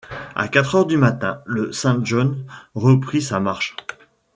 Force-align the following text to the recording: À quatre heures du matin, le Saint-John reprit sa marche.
À 0.35 0.47
quatre 0.47 0.73
heures 0.73 0.87
du 0.87 0.97
matin, 0.97 1.43
le 1.45 1.71
Saint-John 1.71 2.47
reprit 2.73 3.21
sa 3.21 3.39
marche. 3.39 3.75